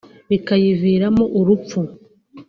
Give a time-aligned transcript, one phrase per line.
[0.29, 1.79] bikayiviramo urupfu